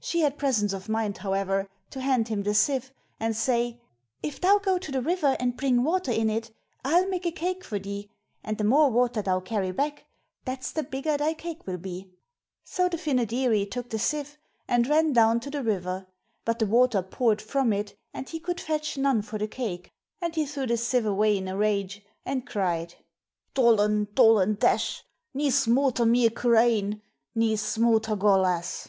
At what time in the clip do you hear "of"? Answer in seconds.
0.72-0.88